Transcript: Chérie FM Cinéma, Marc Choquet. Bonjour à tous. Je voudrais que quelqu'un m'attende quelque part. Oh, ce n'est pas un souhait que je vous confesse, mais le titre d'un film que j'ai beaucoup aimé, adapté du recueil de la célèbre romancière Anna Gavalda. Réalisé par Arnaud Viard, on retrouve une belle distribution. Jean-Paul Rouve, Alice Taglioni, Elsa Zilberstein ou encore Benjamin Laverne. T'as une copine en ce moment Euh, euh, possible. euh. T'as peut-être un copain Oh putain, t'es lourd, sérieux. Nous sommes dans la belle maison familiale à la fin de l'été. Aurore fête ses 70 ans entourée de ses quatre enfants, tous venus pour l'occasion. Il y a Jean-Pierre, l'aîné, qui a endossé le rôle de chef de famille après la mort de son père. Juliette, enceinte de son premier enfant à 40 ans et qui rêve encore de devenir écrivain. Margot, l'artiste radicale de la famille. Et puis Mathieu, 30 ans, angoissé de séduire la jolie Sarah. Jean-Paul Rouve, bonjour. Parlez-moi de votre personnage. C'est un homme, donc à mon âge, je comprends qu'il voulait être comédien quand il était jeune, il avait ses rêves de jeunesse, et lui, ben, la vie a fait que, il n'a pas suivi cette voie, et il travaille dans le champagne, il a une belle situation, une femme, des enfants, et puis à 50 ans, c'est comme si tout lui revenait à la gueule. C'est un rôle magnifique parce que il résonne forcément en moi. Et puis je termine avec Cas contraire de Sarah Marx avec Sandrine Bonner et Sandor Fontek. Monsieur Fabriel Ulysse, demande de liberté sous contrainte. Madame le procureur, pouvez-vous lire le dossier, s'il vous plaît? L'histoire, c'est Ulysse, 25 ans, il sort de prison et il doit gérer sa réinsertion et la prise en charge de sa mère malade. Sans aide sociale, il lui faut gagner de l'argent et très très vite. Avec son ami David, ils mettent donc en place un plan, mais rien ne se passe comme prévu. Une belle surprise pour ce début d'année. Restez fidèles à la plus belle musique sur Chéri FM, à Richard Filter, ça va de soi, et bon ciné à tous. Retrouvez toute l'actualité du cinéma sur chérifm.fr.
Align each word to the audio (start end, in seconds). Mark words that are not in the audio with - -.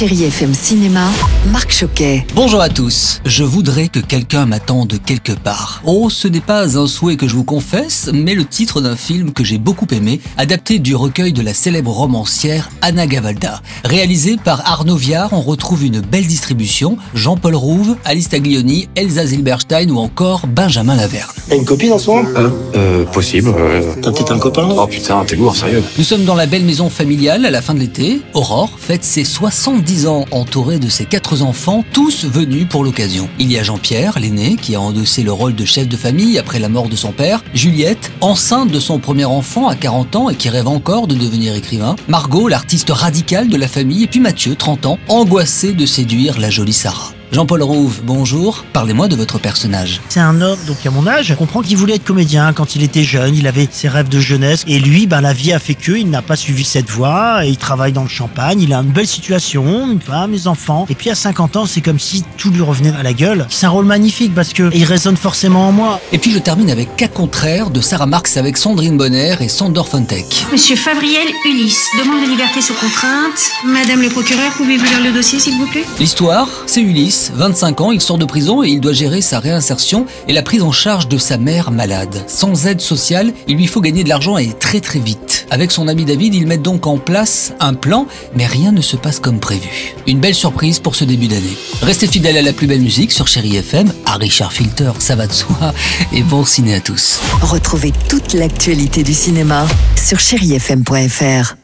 Chérie 0.00 0.24
FM 0.24 0.54
Cinéma, 0.54 1.10
Marc 1.52 1.72
Choquet. 1.72 2.24
Bonjour 2.34 2.62
à 2.62 2.70
tous. 2.70 3.20
Je 3.26 3.44
voudrais 3.44 3.88
que 3.88 3.98
quelqu'un 3.98 4.46
m'attende 4.46 4.98
quelque 5.04 5.32
part. 5.32 5.82
Oh, 5.84 6.08
ce 6.08 6.26
n'est 6.26 6.40
pas 6.40 6.78
un 6.78 6.86
souhait 6.86 7.18
que 7.18 7.28
je 7.28 7.34
vous 7.34 7.44
confesse, 7.44 8.08
mais 8.10 8.34
le 8.34 8.46
titre 8.46 8.80
d'un 8.80 8.96
film 8.96 9.34
que 9.34 9.44
j'ai 9.44 9.58
beaucoup 9.58 9.86
aimé, 9.90 10.22
adapté 10.38 10.78
du 10.78 10.94
recueil 10.94 11.34
de 11.34 11.42
la 11.42 11.52
célèbre 11.52 11.90
romancière 11.90 12.70
Anna 12.80 13.06
Gavalda. 13.06 13.60
Réalisé 13.84 14.38
par 14.42 14.66
Arnaud 14.66 14.96
Viard, 14.96 15.34
on 15.34 15.42
retrouve 15.42 15.84
une 15.84 16.00
belle 16.00 16.26
distribution. 16.26 16.96
Jean-Paul 17.12 17.54
Rouve, 17.54 17.98
Alice 18.06 18.30
Taglioni, 18.30 18.88
Elsa 18.94 19.26
Zilberstein 19.26 19.90
ou 19.90 19.98
encore 19.98 20.46
Benjamin 20.46 20.96
Laverne. 20.96 21.28
T'as 21.50 21.56
une 21.56 21.64
copine 21.64 21.92
en 21.92 21.98
ce 21.98 22.08
moment 22.10 22.28
Euh, 22.36 22.48
euh, 22.76 23.04
possible. 23.06 23.52
euh. 23.58 23.82
T'as 24.00 24.12
peut-être 24.12 24.30
un 24.32 24.38
copain 24.38 24.68
Oh 24.70 24.86
putain, 24.86 25.24
t'es 25.26 25.34
lourd, 25.34 25.56
sérieux. 25.56 25.82
Nous 25.98 26.04
sommes 26.04 26.24
dans 26.24 26.36
la 26.36 26.46
belle 26.46 26.64
maison 26.64 26.88
familiale 26.88 27.44
à 27.44 27.50
la 27.50 27.60
fin 27.60 27.74
de 27.74 27.80
l'été. 27.80 28.20
Aurore 28.34 28.70
fête 28.78 29.02
ses 29.02 29.24
70 29.24 30.06
ans 30.06 30.26
entourée 30.30 30.78
de 30.78 30.88
ses 30.88 31.06
quatre 31.06 31.42
enfants, 31.42 31.84
tous 31.92 32.24
venus 32.24 32.68
pour 32.68 32.84
l'occasion. 32.84 33.28
Il 33.40 33.50
y 33.50 33.58
a 33.58 33.64
Jean-Pierre, 33.64 34.20
l'aîné, 34.20 34.54
qui 34.62 34.76
a 34.76 34.80
endossé 34.80 35.24
le 35.24 35.32
rôle 35.32 35.56
de 35.56 35.64
chef 35.64 35.88
de 35.88 35.96
famille 35.96 36.38
après 36.38 36.60
la 36.60 36.68
mort 36.68 36.88
de 36.88 36.94
son 36.94 37.10
père. 37.10 37.42
Juliette, 37.52 38.12
enceinte 38.20 38.70
de 38.70 38.78
son 38.78 39.00
premier 39.00 39.24
enfant 39.24 39.66
à 39.66 39.74
40 39.74 40.14
ans 40.14 40.30
et 40.30 40.36
qui 40.36 40.50
rêve 40.50 40.68
encore 40.68 41.08
de 41.08 41.16
devenir 41.16 41.56
écrivain. 41.56 41.96
Margot, 42.06 42.46
l'artiste 42.46 42.90
radicale 42.90 43.48
de 43.48 43.56
la 43.56 43.66
famille. 43.66 44.04
Et 44.04 44.06
puis 44.06 44.20
Mathieu, 44.20 44.54
30 44.54 44.86
ans, 44.86 44.98
angoissé 45.08 45.72
de 45.72 45.84
séduire 45.84 46.38
la 46.38 46.48
jolie 46.50 46.72
Sarah. 46.72 47.10
Jean-Paul 47.32 47.62
Rouve, 47.62 48.00
bonjour. 48.02 48.64
Parlez-moi 48.72 49.06
de 49.06 49.14
votre 49.14 49.38
personnage. 49.38 50.00
C'est 50.08 50.18
un 50.18 50.40
homme, 50.40 50.58
donc 50.66 50.84
à 50.84 50.90
mon 50.90 51.06
âge, 51.06 51.26
je 51.26 51.34
comprends 51.34 51.62
qu'il 51.62 51.76
voulait 51.76 51.94
être 51.94 52.04
comédien 52.04 52.52
quand 52.52 52.74
il 52.74 52.82
était 52.82 53.04
jeune, 53.04 53.36
il 53.36 53.46
avait 53.46 53.68
ses 53.70 53.88
rêves 53.88 54.08
de 54.08 54.18
jeunesse, 54.18 54.64
et 54.66 54.80
lui, 54.80 55.06
ben, 55.06 55.20
la 55.20 55.32
vie 55.32 55.52
a 55.52 55.60
fait 55.60 55.76
que, 55.76 55.92
il 55.92 56.10
n'a 56.10 56.22
pas 56.22 56.34
suivi 56.34 56.64
cette 56.64 56.90
voie, 56.90 57.46
et 57.46 57.50
il 57.50 57.56
travaille 57.56 57.92
dans 57.92 58.02
le 58.02 58.08
champagne, 58.08 58.60
il 58.60 58.72
a 58.74 58.78
une 58.78 58.90
belle 58.90 59.06
situation, 59.06 59.92
une 59.92 60.00
femme, 60.00 60.32
des 60.32 60.48
enfants, 60.48 60.86
et 60.90 60.96
puis 60.96 61.08
à 61.08 61.14
50 61.14 61.56
ans, 61.56 61.66
c'est 61.66 61.82
comme 61.82 62.00
si 62.00 62.24
tout 62.36 62.50
lui 62.50 62.62
revenait 62.62 62.92
à 62.98 63.04
la 63.04 63.12
gueule. 63.12 63.46
C'est 63.48 63.66
un 63.66 63.70
rôle 63.70 63.84
magnifique 63.84 64.34
parce 64.34 64.52
que 64.52 64.68
il 64.74 64.82
résonne 64.82 65.16
forcément 65.16 65.68
en 65.68 65.72
moi. 65.72 66.00
Et 66.10 66.18
puis 66.18 66.32
je 66.32 66.38
termine 66.40 66.68
avec 66.68 66.96
Cas 66.96 67.06
contraire 67.06 67.70
de 67.70 67.80
Sarah 67.80 68.06
Marx 68.06 68.38
avec 68.38 68.56
Sandrine 68.56 68.96
Bonner 68.96 69.36
et 69.38 69.48
Sandor 69.48 69.88
Fontek. 69.88 70.46
Monsieur 70.50 70.74
Fabriel 70.74 71.28
Ulysse, 71.48 71.86
demande 71.96 72.24
de 72.24 72.28
liberté 72.28 72.60
sous 72.60 72.74
contrainte. 72.74 73.50
Madame 73.66 74.02
le 74.02 74.08
procureur, 74.08 74.50
pouvez-vous 74.56 74.84
lire 74.84 75.04
le 75.04 75.12
dossier, 75.12 75.38
s'il 75.38 75.54
vous 75.58 75.66
plaît? 75.66 75.84
L'histoire, 76.00 76.48
c'est 76.66 76.80
Ulysse, 76.80 77.19
25 77.28 77.80
ans, 77.80 77.92
il 77.92 78.00
sort 78.00 78.18
de 78.18 78.24
prison 78.24 78.62
et 78.62 78.68
il 78.68 78.80
doit 78.80 78.92
gérer 78.92 79.20
sa 79.20 79.40
réinsertion 79.40 80.06
et 80.26 80.32
la 80.32 80.42
prise 80.42 80.62
en 80.62 80.72
charge 80.72 81.08
de 81.08 81.18
sa 81.18 81.36
mère 81.36 81.70
malade. 81.70 82.24
Sans 82.26 82.66
aide 82.66 82.80
sociale, 82.80 83.32
il 83.48 83.56
lui 83.56 83.66
faut 83.66 83.80
gagner 83.80 84.04
de 84.04 84.08
l'argent 84.08 84.38
et 84.38 84.52
très 84.58 84.80
très 84.80 84.98
vite. 84.98 85.46
Avec 85.50 85.72
son 85.72 85.88
ami 85.88 86.04
David, 86.04 86.34
ils 86.34 86.46
mettent 86.46 86.62
donc 86.62 86.86
en 86.86 86.96
place 86.96 87.52
un 87.60 87.74
plan, 87.74 88.06
mais 88.34 88.46
rien 88.46 88.72
ne 88.72 88.80
se 88.80 88.96
passe 88.96 89.20
comme 89.20 89.40
prévu. 89.40 89.94
Une 90.06 90.20
belle 90.20 90.34
surprise 90.34 90.78
pour 90.78 90.94
ce 90.94 91.04
début 91.04 91.28
d'année. 91.28 91.56
Restez 91.82 92.06
fidèles 92.06 92.38
à 92.38 92.42
la 92.42 92.52
plus 92.52 92.66
belle 92.66 92.80
musique 92.80 93.12
sur 93.12 93.26
Chéri 93.28 93.56
FM, 93.56 93.92
à 94.06 94.14
Richard 94.14 94.52
Filter, 94.52 94.92
ça 95.00 95.16
va 95.16 95.26
de 95.26 95.32
soi, 95.32 95.74
et 96.12 96.22
bon 96.22 96.44
ciné 96.44 96.74
à 96.74 96.80
tous. 96.80 97.20
Retrouvez 97.42 97.92
toute 98.08 98.32
l'actualité 98.32 99.02
du 99.02 99.14
cinéma 99.14 99.66
sur 99.96 100.18
chérifm.fr. 100.18 101.59